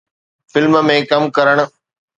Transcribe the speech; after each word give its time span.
film 0.51 0.73
۾ 0.89 0.97
ڪم 1.13 1.23
ڪرڻ 1.37 1.57